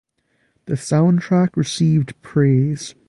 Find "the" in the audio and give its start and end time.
0.65-0.73